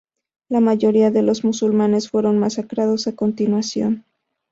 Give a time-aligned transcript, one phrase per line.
[0.49, 4.03] La mayoría de los musulmanes fueron masacrados a continuación.